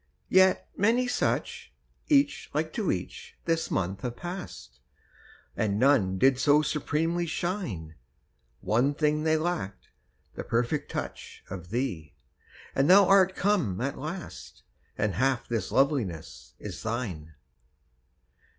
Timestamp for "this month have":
3.45-4.15